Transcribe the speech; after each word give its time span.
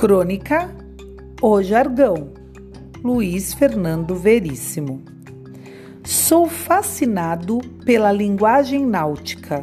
Crônica 0.00 0.74
O 1.42 1.62
Jargão, 1.62 2.32
Luiz 3.04 3.52
Fernando 3.52 4.14
Veríssimo. 4.14 5.02
Sou 6.02 6.46
fascinado 6.48 7.58
pela 7.84 8.10
linguagem 8.10 8.86
náutica, 8.86 9.62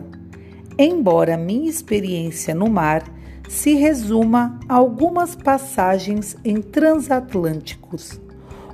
embora 0.77 1.35
minha 1.35 1.67
experiência 1.67 2.53
no 2.53 2.69
mar 2.69 3.03
se 3.49 3.73
resuma 3.73 4.59
a 4.69 4.75
algumas 4.75 5.35
passagens 5.35 6.37
em 6.45 6.61
transatlânticos, 6.61 8.21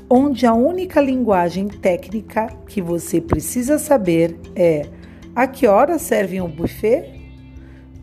onde 0.09 0.45
a 0.45 0.54
única 0.54 1.00
linguagem 1.00 1.70
técnica 1.70 2.48
que 2.68 2.82
você 2.82 3.22
precisa 3.22 3.80
saber 3.80 4.38
é 4.54 4.86
a 5.34 5.48
que 5.48 5.66
hora 5.66 5.98
servem 5.98 6.41
um 6.41 6.52
buffet 6.52 7.23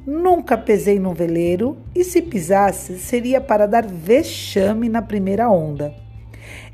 Nunca 0.06 0.56
pesei 0.56 0.98
num 0.98 1.12
veleiro 1.12 1.76
e 1.94 2.02
se 2.02 2.22
pisasse 2.22 2.98
seria 2.98 3.38
para 3.38 3.66
dar 3.66 3.86
vexame 3.86 4.88
na 4.88 5.02
primeira 5.02 5.50
onda. 5.50 5.94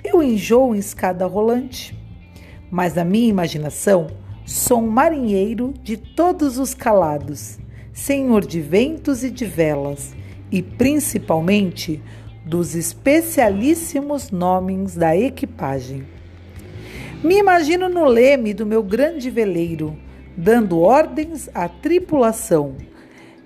Eu 0.04 0.22
enjoo 0.22 0.76
em 0.76 0.78
escada 0.78 1.26
rolante, 1.26 1.98
mas 2.70 2.94
na 2.94 3.04
minha 3.04 3.28
imaginação 3.28 4.06
sou 4.44 4.78
um 4.78 4.88
marinheiro 4.88 5.74
de 5.82 5.96
todos 5.96 6.56
os 6.56 6.72
calados, 6.72 7.58
senhor 7.92 8.46
de 8.46 8.60
ventos 8.60 9.24
e 9.24 9.30
de 9.30 9.44
velas, 9.44 10.14
e 10.52 10.62
principalmente 10.62 12.00
dos 12.44 12.76
especialíssimos 12.76 14.30
nomes 14.30 14.94
da 14.94 15.16
equipagem. 15.16 16.06
Me 17.24 17.38
imagino 17.38 17.88
no 17.88 18.04
leme 18.04 18.54
do 18.54 18.64
meu 18.64 18.84
grande 18.84 19.30
veleiro, 19.30 19.98
dando 20.36 20.78
ordens 20.78 21.50
à 21.52 21.68
tripulação 21.68 22.76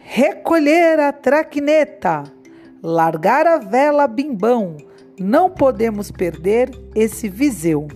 recolher 0.03 0.99
a 0.99 1.13
traquineta, 1.13 2.25
largar 2.83 3.47
a 3.47 3.59
vela 3.59 4.07
bimbão. 4.07 4.77
Não 5.19 5.51
podemos 5.51 6.11
perder 6.11 6.71
esse 6.95 7.29
Viseu. 7.29 7.87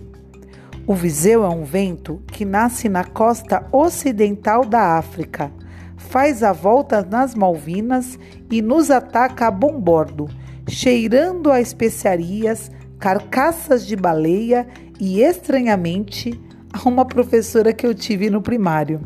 O 0.87 0.93
Viseu 0.93 1.43
é 1.43 1.49
um 1.49 1.63
vento 1.63 2.21
que 2.27 2.45
nasce 2.45 2.87
na 2.87 3.03
costa 3.03 3.67
ocidental 3.71 4.63
da 4.63 4.97
África, 4.97 5.51
faz 5.97 6.43
a 6.43 6.53
volta 6.53 7.01
nas 7.03 7.33
Malvinas 7.33 8.19
e 8.51 8.61
nos 8.61 8.91
ataca 8.91 9.47
a 9.47 9.51
bombordo, 9.51 10.29
cheirando 10.69 11.51
a 11.51 11.59
especiarias, 11.59 12.71
carcaças 12.99 13.85
de 13.85 13.95
baleia 13.95 14.67
e, 14.99 15.21
estranhamente, 15.21 16.39
a 16.71 16.87
uma 16.87 17.05
professora 17.05 17.73
que 17.73 17.85
eu 17.85 17.95
tive 17.95 18.29
no 18.29 18.41
primário. 18.41 19.01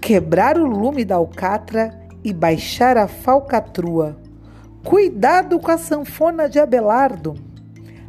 Quebrar 0.00 0.58
o 0.58 0.66
lume 0.66 1.04
da 1.04 1.16
alcatra 1.16 1.90
e 2.24 2.32
baixar 2.32 2.96
a 2.96 3.06
falcatrua. 3.06 4.16
Cuidado 4.82 5.60
com 5.60 5.70
a 5.70 5.76
sanfona 5.76 6.48
de 6.48 6.58
Abelardo. 6.58 7.34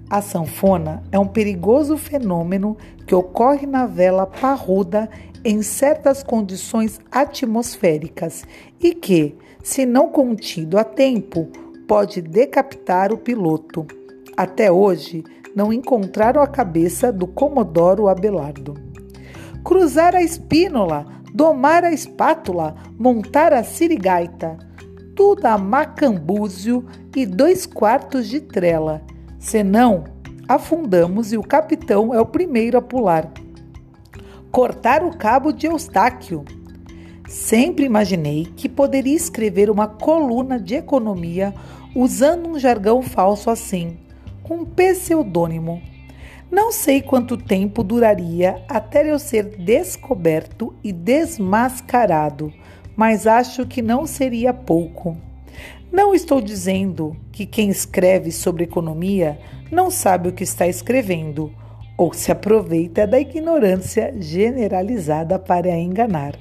A 0.09 0.21
sanfona 0.21 1.03
é 1.11 1.19
um 1.19 1.27
perigoso 1.27 1.97
fenômeno 1.97 2.77
que 3.05 3.13
ocorre 3.13 3.67
na 3.67 3.85
vela 3.85 4.25
parruda 4.25 5.09
em 5.43 5.61
certas 5.61 6.23
condições 6.23 6.99
atmosféricas 7.11 8.45
e 8.79 8.93
que, 8.93 9.35
se 9.61 9.85
não 9.85 10.07
contido 10.09 10.77
a 10.77 10.83
tempo, 10.83 11.49
pode 11.87 12.21
decapitar 12.21 13.11
o 13.11 13.17
piloto. 13.17 13.85
Até 14.35 14.71
hoje, 14.71 15.23
não 15.53 15.73
encontraram 15.73 16.41
a 16.41 16.47
cabeça 16.47 17.11
do 17.11 17.27
Comodoro 17.27 18.07
Abelardo. 18.07 18.75
Cruzar 19.63 20.15
a 20.15 20.23
espínola 20.23 21.20
domar 21.33 21.83
a 21.83 21.91
espátula, 21.91 22.75
montar 22.97 23.53
a 23.53 23.63
sirigaita, 23.63 24.57
tudo 25.15 25.45
a 25.45 25.57
macambúzio 25.57 26.85
e 27.15 27.25
dois 27.25 27.65
quartos 27.65 28.27
de 28.27 28.39
trela. 28.39 29.01
Senão, 29.39 30.03
afundamos 30.47 31.31
e 31.31 31.37
o 31.37 31.43
capitão 31.43 32.13
é 32.13 32.19
o 32.19 32.25
primeiro 32.25 32.77
a 32.77 32.81
pular. 32.81 33.31
Cortar 34.51 35.03
o 35.03 35.15
cabo 35.15 35.51
de 35.51 35.67
Eustáquio. 35.67 36.43
Sempre 37.27 37.85
imaginei 37.85 38.45
que 38.57 38.67
poderia 38.67 39.15
escrever 39.15 39.69
uma 39.69 39.87
coluna 39.87 40.59
de 40.59 40.75
economia 40.75 41.53
usando 41.95 42.49
um 42.49 42.59
jargão 42.59 43.01
falso 43.01 43.49
assim, 43.49 43.97
com 44.43 44.57
um 44.57 44.65
pseudônimo. 44.65 45.81
Não 46.51 46.69
sei 46.69 47.01
quanto 47.01 47.37
tempo 47.37 47.81
duraria 47.81 48.61
até 48.67 49.09
eu 49.09 49.17
ser 49.17 49.55
descoberto 49.57 50.75
e 50.83 50.91
desmascarado, 50.91 52.51
mas 52.93 53.25
acho 53.25 53.65
que 53.65 53.81
não 53.81 54.05
seria 54.05 54.53
pouco. 54.53 55.15
Não 55.89 56.13
estou 56.13 56.41
dizendo 56.41 57.15
que 57.31 57.45
quem 57.45 57.69
escreve 57.69 58.33
sobre 58.33 58.65
economia 58.65 59.39
não 59.71 59.89
sabe 59.89 60.27
o 60.27 60.33
que 60.33 60.43
está 60.43 60.67
escrevendo 60.67 61.53
ou 61.97 62.11
se 62.13 62.33
aproveita 62.33 63.07
da 63.07 63.17
ignorância 63.17 64.13
generalizada 64.19 65.39
para 65.39 65.69
enganar. 65.69 66.37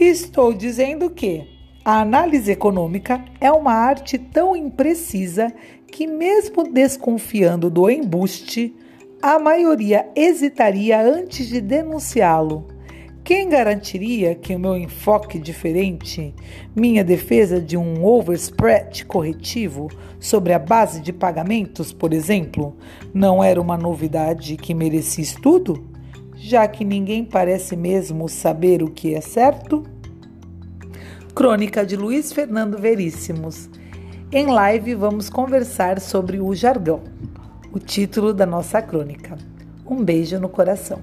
Estou 0.00 0.54
dizendo 0.54 1.10
que 1.10 1.46
a 1.84 2.00
análise 2.00 2.50
econômica 2.50 3.22
é 3.40 3.52
uma 3.52 3.72
arte 3.72 4.16
tão 4.16 4.56
imprecisa 4.56 5.52
que, 5.90 6.06
mesmo 6.06 6.72
desconfiando 6.72 7.68
do 7.68 7.90
embuste, 7.90 8.74
a 9.20 9.36
maioria 9.36 10.08
hesitaria 10.14 11.00
antes 11.00 11.48
de 11.48 11.60
denunciá-lo. 11.60 12.68
Quem 13.24 13.48
garantiria 13.48 14.34
que 14.36 14.54
o 14.54 14.58
meu 14.58 14.76
enfoque 14.76 15.40
diferente, 15.40 16.32
minha 16.74 17.02
defesa 17.02 17.60
de 17.60 17.76
um 17.76 18.04
overspread 18.04 19.04
corretivo 19.04 19.90
sobre 20.20 20.52
a 20.52 20.58
base 20.58 21.00
de 21.00 21.12
pagamentos, 21.12 21.92
por 21.92 22.14
exemplo, 22.14 22.76
não 23.12 23.42
era 23.42 23.60
uma 23.60 23.76
novidade 23.76 24.56
que 24.56 24.72
merecia 24.72 25.24
estudo? 25.24 25.84
Já 26.36 26.68
que 26.68 26.84
ninguém 26.84 27.24
parece 27.24 27.76
mesmo 27.76 28.28
saber 28.28 28.84
o 28.84 28.90
que 28.90 29.14
é 29.14 29.20
certo? 29.20 29.82
Crônica 31.34 31.84
de 31.84 31.96
Luiz 31.96 32.32
Fernando 32.32 32.78
Veríssimos. 32.78 33.68
Em 34.30 34.46
live 34.46 34.94
vamos 34.94 35.28
conversar 35.28 36.00
sobre 36.00 36.40
o 36.40 36.54
jargão 36.54 37.02
o 37.72 37.78
título 37.78 38.32
da 38.32 38.46
nossa 38.46 38.80
crônica. 38.80 39.36
Um 39.86 40.02
beijo 40.02 40.38
no 40.38 40.48
coração. 40.48 41.00